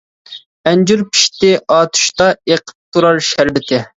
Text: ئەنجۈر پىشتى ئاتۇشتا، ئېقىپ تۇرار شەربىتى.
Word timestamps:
ئەنجۈر 0.71 1.03
پىشتى 1.15 1.51
ئاتۇشتا، 1.75 2.31
ئېقىپ 2.39 2.75
تۇرار 2.97 3.23
شەربىتى. 3.31 3.83